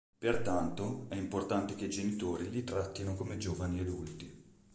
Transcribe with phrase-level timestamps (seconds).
[0.17, 4.43] Pertanto, è importante che i genitori li trattino come giovani adulti.